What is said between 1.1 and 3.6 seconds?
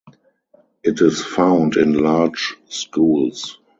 found in large schools.